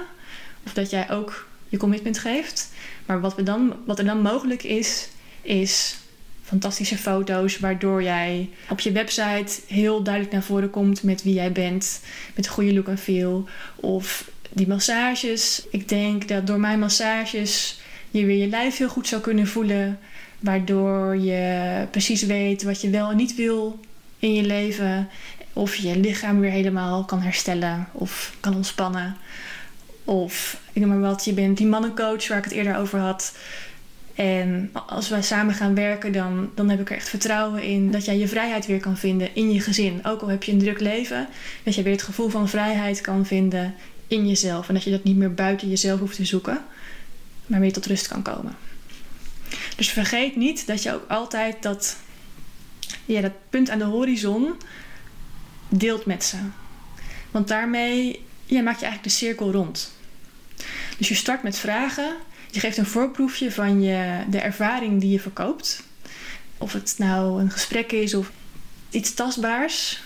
Of 0.64 0.72
dat 0.72 0.90
jij 0.90 1.10
ook 1.10 1.48
je 1.68 1.76
commitment 1.76 2.18
geeft. 2.18 2.72
Maar 3.06 3.20
wat, 3.20 3.34
we 3.34 3.42
dan, 3.42 3.76
wat 3.86 3.98
er 3.98 4.04
dan 4.04 4.22
mogelijk 4.22 4.62
is, 4.62 5.08
is 5.42 5.96
fantastische 6.42 6.98
foto's, 6.98 7.58
waardoor 7.58 8.02
jij 8.02 8.48
op 8.68 8.80
je 8.80 8.92
website 8.92 9.60
heel 9.66 10.02
duidelijk 10.02 10.34
naar 10.34 10.42
voren 10.42 10.70
komt 10.70 11.02
met 11.02 11.22
wie 11.22 11.34
jij 11.34 11.52
bent, 11.52 12.00
met 12.34 12.48
goede 12.48 12.74
look 12.74 12.88
en 12.88 12.98
feel. 12.98 13.48
Of 13.76 14.30
die 14.52 14.68
massages. 14.68 15.62
Ik 15.70 15.88
denk 15.88 16.28
dat 16.28 16.46
door 16.46 16.60
mijn 16.60 16.78
massages 16.78 17.80
je 18.10 18.24
weer 18.24 18.36
je 18.36 18.48
lijf 18.48 18.76
heel 18.76 18.88
goed 18.88 19.08
zou 19.08 19.22
kunnen 19.22 19.46
voelen, 19.46 19.98
waardoor 20.40 21.16
je 21.16 21.86
precies 21.90 22.22
weet 22.22 22.62
wat 22.62 22.80
je 22.80 22.90
wel 22.90 23.10
en 23.10 23.16
niet 23.16 23.34
wil 23.34 23.80
in 24.18 24.34
je 24.34 24.42
leven. 24.42 25.08
Of 25.52 25.74
je 25.74 25.96
lichaam 25.96 26.40
weer 26.40 26.50
helemaal 26.50 27.04
kan 27.04 27.20
herstellen 27.20 27.88
of 27.92 28.36
kan 28.40 28.54
ontspannen. 28.54 29.16
Of 30.04 30.60
ik 30.72 30.80
noem 30.82 30.90
maar 30.90 31.10
wat, 31.10 31.24
je 31.24 31.32
bent 31.32 31.56
die 31.56 31.66
mannencoach 31.66 32.28
waar 32.28 32.38
ik 32.38 32.44
het 32.44 32.52
eerder 32.52 32.76
over 32.76 32.98
had. 32.98 33.34
En 34.14 34.70
als 34.86 35.08
wij 35.08 35.22
samen 35.22 35.54
gaan 35.54 35.74
werken, 35.74 36.12
dan, 36.12 36.50
dan 36.54 36.68
heb 36.68 36.80
ik 36.80 36.90
er 36.90 36.96
echt 36.96 37.08
vertrouwen 37.08 37.62
in 37.62 37.90
dat 37.90 38.04
jij 38.04 38.18
je 38.18 38.28
vrijheid 38.28 38.66
weer 38.66 38.80
kan 38.80 38.96
vinden 38.96 39.34
in 39.34 39.52
je 39.52 39.60
gezin. 39.60 40.00
Ook 40.06 40.20
al 40.20 40.28
heb 40.28 40.42
je 40.42 40.52
een 40.52 40.58
druk 40.58 40.80
leven, 40.80 41.28
dat 41.62 41.74
je 41.74 41.82
weer 41.82 41.92
het 41.92 42.02
gevoel 42.02 42.28
van 42.28 42.48
vrijheid 42.48 43.00
kan 43.00 43.26
vinden 43.26 43.74
in 44.06 44.28
jezelf. 44.28 44.68
En 44.68 44.74
dat 44.74 44.82
je 44.82 44.90
dat 44.90 45.04
niet 45.04 45.16
meer 45.16 45.34
buiten 45.34 45.68
jezelf 45.68 46.00
hoeft 46.00 46.16
te 46.16 46.24
zoeken, 46.24 46.58
maar 47.46 47.60
weer 47.60 47.72
tot 47.72 47.86
rust 47.86 48.08
kan 48.08 48.22
komen. 48.22 48.54
Dus 49.80 49.90
vergeet 49.90 50.36
niet 50.36 50.66
dat 50.66 50.82
je 50.82 50.92
ook 50.92 51.08
altijd 51.08 51.62
dat, 51.62 51.96
ja, 53.04 53.20
dat 53.20 53.32
punt 53.50 53.70
aan 53.70 53.78
de 53.78 53.84
horizon 53.84 54.52
deelt 55.68 56.06
met 56.06 56.24
ze. 56.24 56.36
Want 57.30 57.48
daarmee 57.48 58.24
ja, 58.46 58.62
maak 58.62 58.78
je 58.78 58.84
eigenlijk 58.84 59.02
de 59.02 59.24
cirkel 59.24 59.52
rond. 59.52 59.92
Dus 60.98 61.08
je 61.08 61.14
start 61.14 61.42
met 61.42 61.58
vragen 61.58 62.16
je 62.50 62.60
geeft 62.60 62.76
een 62.76 62.86
voorproefje 62.86 63.52
van 63.52 63.82
je, 63.82 64.24
de 64.28 64.40
ervaring 64.40 65.00
die 65.00 65.10
je 65.10 65.20
verkoopt. 65.20 65.82
Of 66.58 66.72
het 66.72 66.94
nou 66.98 67.40
een 67.40 67.50
gesprek 67.50 67.92
is 67.92 68.14
of 68.14 68.30
iets 68.90 69.14
tastbaars. 69.14 70.02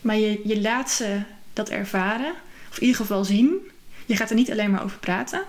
Maar 0.00 0.16
je, 0.16 0.40
je 0.44 0.60
laat 0.60 0.90
ze 0.90 1.20
dat 1.52 1.68
ervaren. 1.68 2.32
Of 2.70 2.76
in 2.76 2.82
ieder 2.86 2.96
geval 2.96 3.24
zien. 3.24 3.70
Je 4.06 4.16
gaat 4.16 4.30
er 4.30 4.36
niet 4.36 4.50
alleen 4.50 4.70
maar 4.70 4.84
over 4.84 4.98
praten. 4.98 5.42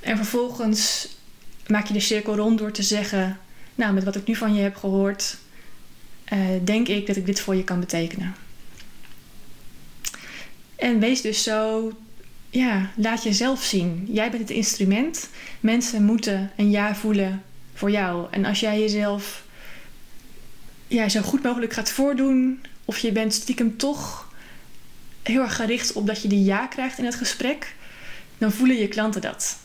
En 0.00 0.16
vervolgens 0.16 1.08
maak 1.68 1.86
je 1.86 1.92
de 1.92 2.00
cirkel 2.00 2.36
rond 2.36 2.58
door 2.58 2.72
te 2.72 2.82
zeggen: 2.82 3.38
Nou, 3.74 3.94
met 3.94 4.04
wat 4.04 4.16
ik 4.16 4.26
nu 4.26 4.34
van 4.34 4.54
je 4.54 4.62
heb 4.62 4.76
gehoord, 4.76 5.36
uh, 6.32 6.38
denk 6.64 6.88
ik 6.88 7.06
dat 7.06 7.16
ik 7.16 7.26
dit 7.26 7.40
voor 7.40 7.54
je 7.54 7.64
kan 7.64 7.80
betekenen. 7.80 8.34
En 10.76 10.98
wees 10.98 11.20
dus 11.20 11.42
zo 11.42 11.92
ja, 12.50 12.90
laat 12.96 13.22
jezelf 13.22 13.62
zien. 13.62 14.08
Jij 14.10 14.30
bent 14.30 14.42
het 14.42 14.56
instrument. 14.56 15.28
Mensen 15.60 16.04
moeten 16.04 16.50
een 16.56 16.70
ja 16.70 16.94
voelen 16.94 17.42
voor 17.74 17.90
jou. 17.90 18.26
En 18.30 18.44
als 18.44 18.60
jij 18.60 18.80
jezelf 18.80 19.44
ja, 20.86 21.08
zo 21.08 21.20
goed 21.20 21.42
mogelijk 21.42 21.72
gaat 21.72 21.90
voordoen, 21.90 22.60
of 22.84 22.98
je 22.98 23.12
bent 23.12 23.34
stiekem 23.34 23.76
toch 23.76 24.32
heel 25.22 25.42
erg 25.42 25.56
gericht 25.56 25.92
op 25.92 26.06
dat 26.06 26.22
je 26.22 26.28
die 26.28 26.44
ja 26.44 26.66
krijgt 26.66 26.98
in 26.98 27.04
het 27.04 27.14
gesprek, 27.14 27.74
dan 28.38 28.52
voelen 28.52 28.76
je 28.76 28.88
klanten 28.88 29.20
dat. 29.20 29.58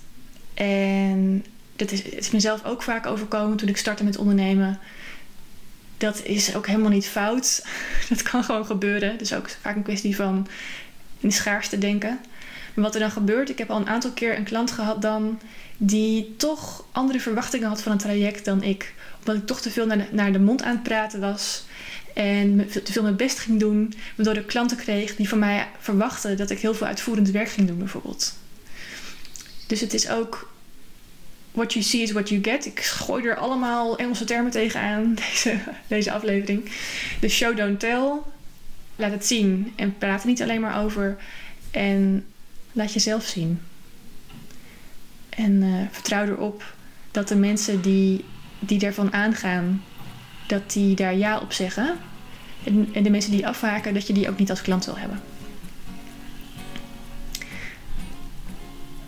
En 0.53 1.45
dat 1.83 1.91
is, 1.91 2.03
het 2.03 2.17
is 2.17 2.31
mezelf 2.31 2.65
ook 2.65 2.81
vaak 2.81 3.05
overkomen 3.05 3.57
toen 3.57 3.67
ik 3.67 3.77
startte 3.77 4.03
met 4.03 4.17
ondernemen. 4.17 4.79
Dat 5.97 6.23
is 6.23 6.55
ook 6.55 6.67
helemaal 6.67 6.89
niet 6.89 7.07
fout. 7.07 7.65
Dat 8.09 8.21
kan 8.21 8.43
gewoon 8.43 8.65
gebeuren. 8.65 9.17
Dus 9.17 9.33
ook 9.33 9.49
vaak 9.61 9.75
een 9.75 9.83
kwestie 9.83 10.15
van 10.15 10.47
in 11.19 11.29
de 11.29 11.35
schaarste 11.35 11.77
denken. 11.77 12.19
Maar 12.73 12.83
wat 12.85 12.93
er 12.93 12.99
dan 12.99 13.11
gebeurt, 13.11 13.49
ik 13.49 13.57
heb 13.57 13.69
al 13.69 13.77
een 13.77 13.89
aantal 13.89 14.11
keer 14.11 14.37
een 14.37 14.43
klant 14.43 14.71
gehad 14.71 15.01
dan 15.01 15.39
die 15.77 16.35
toch 16.37 16.85
andere 16.91 17.19
verwachtingen 17.19 17.67
had 17.67 17.81
van 17.81 17.91
een 17.91 17.97
traject 17.97 18.45
dan 18.45 18.63
ik. 18.63 18.93
Omdat 19.19 19.35
ik 19.35 19.45
toch 19.45 19.61
te 19.61 19.71
veel 19.71 19.85
naar 19.85 19.97
de, 19.97 20.07
naar 20.11 20.31
de 20.31 20.39
mond 20.39 20.63
aan 20.63 20.75
het 20.75 20.83
praten 20.83 21.19
was. 21.19 21.63
En 22.13 22.67
te 22.83 22.91
veel 22.91 23.01
mijn 23.01 23.15
best 23.15 23.39
ging 23.39 23.59
doen. 23.59 23.93
Waardoor 24.15 24.35
ik 24.35 24.47
klanten 24.47 24.77
kreeg 24.77 25.15
die 25.15 25.29
van 25.29 25.39
mij 25.39 25.67
verwachten 25.79 26.37
dat 26.37 26.49
ik 26.49 26.59
heel 26.59 26.73
veel 26.73 26.87
uitvoerend 26.87 27.29
werk 27.29 27.49
ging 27.49 27.67
doen, 27.67 27.77
bijvoorbeeld. 27.77 28.33
Dus 29.67 29.81
het 29.81 29.93
is 29.93 30.09
ook. 30.09 30.52
What 31.53 31.73
you 31.73 31.85
see 31.85 32.01
is 32.01 32.11
what 32.11 32.29
you 32.29 32.43
get. 32.43 32.65
Ik 32.65 32.79
gooi 32.79 33.25
er 33.25 33.35
allemaal 33.35 33.97
Engelse 33.97 34.25
termen 34.25 34.51
tegenaan, 34.51 35.13
deze, 35.29 35.59
deze 35.87 36.11
aflevering. 36.11 36.71
De 37.19 37.29
show 37.29 37.57
don't 37.57 37.79
tell. 37.79 38.11
Laat 38.95 39.11
het 39.11 39.25
zien 39.25 39.73
en 39.75 39.97
praat 39.97 40.21
er 40.21 40.27
niet 40.27 40.41
alleen 40.41 40.61
maar 40.61 40.83
over. 40.83 41.17
En 41.71 42.25
laat 42.71 42.93
jezelf 42.93 43.23
zien. 43.23 43.61
En 45.29 45.51
uh, 45.51 45.81
vertrouw 45.91 46.25
erop 46.25 46.73
dat 47.11 47.27
de 47.27 47.35
mensen 47.35 47.81
die, 47.81 48.25
die 48.59 48.79
daarvan 48.79 49.13
aangaan, 49.13 49.83
dat 50.47 50.71
die 50.71 50.95
daar 50.95 51.15
ja 51.15 51.39
op 51.39 51.53
zeggen. 51.53 51.97
En, 52.63 52.89
en 52.93 53.03
de 53.03 53.09
mensen 53.09 53.31
die 53.31 53.47
afhaken, 53.47 53.93
dat 53.93 54.07
je 54.07 54.13
die 54.13 54.29
ook 54.29 54.37
niet 54.37 54.49
als 54.49 54.61
klant 54.61 54.85
wil 54.85 54.97
hebben. 54.97 55.21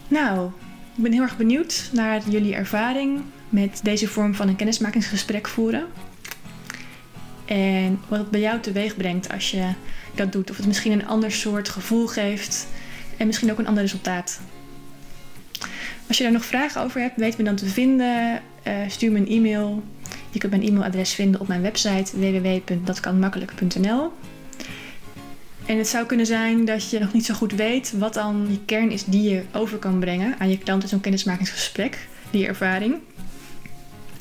Nou, 0.08 0.52
ik 0.96 1.04
ben 1.04 1.12
heel 1.12 1.22
erg 1.22 1.38
benieuwd 1.38 1.90
naar 1.92 2.22
jullie 2.30 2.56
ervaring 2.56 3.22
met 3.50 3.80
deze 3.84 4.08
vorm 4.08 4.36
van 4.36 4.48
een 4.48 4.56
kennismakingsgesprek 4.56 5.48
voeren. 5.48 5.86
En 7.46 8.00
wat 8.08 8.20
het 8.20 8.32
bij 8.32 8.40
jou 8.40 8.60
teweeg 8.60 8.98
brengt 8.98 9.32
als 9.32 9.52
je 9.52 9.70
dat 10.16 10.32
doet. 10.32 10.50
Of 10.50 10.58
het 10.58 10.68
misschien 10.68 10.92
een 10.92 11.08
ander 11.08 11.32
soort 11.32 11.70
gevoel 11.70 12.08
geeft 12.08 12.68
en 13.18 13.28
misschien 13.28 13.52
ook 13.52 13.60
een 13.60 13.68
ander 13.68 13.84
resultaat. 13.84 14.40
Als 16.08 16.18
je 16.18 16.24
daar 16.24 16.32
nog 16.32 16.46
vragen 16.46 16.82
over 16.82 17.02
hebt, 17.02 17.18
weet 17.18 17.38
me 17.38 17.44
dan 17.44 17.56
te 17.56 17.66
vinden. 17.66 18.42
Uh, 18.68 18.74
stuur 18.88 19.12
me 19.12 19.20
een 19.20 19.28
e-mail. 19.28 19.84
Je 20.30 20.40
kunt 20.40 20.52
mijn 20.52 20.64
e-mailadres 20.64 21.14
vinden 21.14 21.42
op 21.42 21.48
mijn 21.48 21.62
website 21.62 22.20
www.datkanmakkelijk.nl. 22.20 24.12
En 25.66 25.78
het 25.78 25.88
zou 25.88 26.06
kunnen 26.06 26.26
zijn 26.26 26.66
dat 26.66 26.90
je 26.90 27.00
nog 27.00 27.14
niet 27.14 27.26
zo 27.26 27.34
goed 27.34 27.52
weet 27.52 27.94
wat 27.98 28.14
dan 28.14 28.48
je 28.50 28.60
kern 28.66 28.92
is 28.92 29.04
die 29.04 29.30
je 29.30 29.44
over 29.54 29.78
kan 29.78 30.00
brengen 30.00 30.36
aan 30.40 30.50
je 30.50 30.58
klant 30.58 30.84
in 30.84 30.90
zo'n 30.90 31.00
kennismakingsgesprek, 31.00 32.08
die 32.32 32.48
ervaring. 32.48 32.96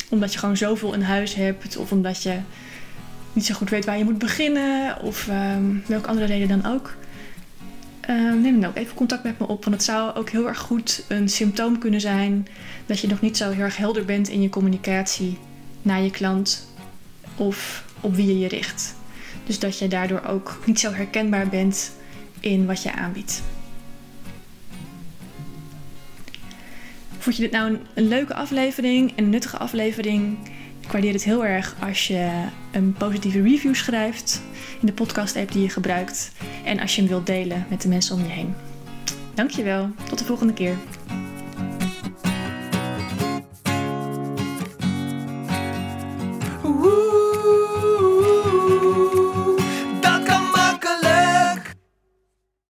Omdat 0.09 0.33
je 0.33 0.39
gewoon 0.39 0.57
zoveel 0.57 0.93
in 0.93 1.01
huis 1.01 1.33
hebt, 1.33 1.77
of 1.77 1.91
omdat 1.91 2.23
je 2.23 2.37
niet 3.33 3.45
zo 3.45 3.53
goed 3.53 3.69
weet 3.69 3.85
waar 3.85 3.97
je 3.97 4.03
moet 4.03 4.17
beginnen, 4.17 5.01
of 5.01 5.27
um, 5.27 5.83
welke 5.87 6.07
andere 6.07 6.25
reden 6.25 6.47
dan 6.47 6.73
ook. 6.73 6.95
Um, 8.09 8.41
neem 8.41 8.61
dan 8.61 8.69
ook 8.69 8.75
even 8.75 8.95
contact 8.95 9.23
met 9.23 9.39
me 9.39 9.47
op, 9.47 9.63
want 9.63 9.75
het 9.75 9.85
zou 9.85 10.15
ook 10.15 10.29
heel 10.29 10.47
erg 10.47 10.59
goed 10.59 11.03
een 11.07 11.29
symptoom 11.29 11.77
kunnen 11.77 12.01
zijn 12.01 12.47
dat 12.85 12.99
je 12.99 13.07
nog 13.07 13.21
niet 13.21 13.37
zo 13.37 13.51
heel 13.51 13.63
erg 13.63 13.77
helder 13.77 14.05
bent 14.05 14.29
in 14.29 14.41
je 14.41 14.49
communicatie 14.49 15.37
naar 15.81 16.01
je 16.01 16.11
klant 16.11 16.67
of 17.35 17.85
op 18.01 18.15
wie 18.15 18.27
je 18.27 18.39
je 18.39 18.47
richt. 18.47 18.95
Dus 19.45 19.59
dat 19.59 19.79
je 19.79 19.87
daardoor 19.87 20.21
ook 20.27 20.59
niet 20.65 20.79
zo 20.79 20.91
herkenbaar 20.91 21.47
bent 21.47 21.91
in 22.39 22.65
wat 22.65 22.83
je 22.83 22.93
aanbiedt. 22.93 23.43
Vond 27.17 27.37
je 27.37 27.43
dit 27.43 27.51
nou 27.51 27.77
een, 27.93 28.07
leuke 28.07 28.33
aflevering 28.33 29.13
en 29.15 29.23
een 29.23 29.29
nuttige 29.29 29.57
aflevering? 29.57 30.37
Ik 30.81 30.91
waardeer 30.91 31.13
het 31.13 31.23
heel 31.23 31.45
erg 31.45 31.75
als 31.79 32.07
je 32.07 32.31
een 32.71 32.93
positieve 32.93 33.41
review 33.41 33.75
schrijft 33.75 34.41
in 34.81 34.87
de 34.87 34.93
podcast-app 34.93 35.51
die 35.51 35.61
je 35.61 35.69
gebruikt. 35.69 36.31
En 36.63 36.79
als 36.79 36.95
je 36.95 37.01
hem 37.01 37.09
wilt 37.09 37.25
delen 37.25 37.65
met 37.69 37.81
de 37.81 37.87
mensen 37.87 38.15
om 38.15 38.21
je 38.21 38.29
heen. 38.29 38.53
Dankjewel. 39.33 39.89
Tot 40.09 40.19
de 40.19 40.25
volgende 40.25 40.53
keer. 40.53 40.75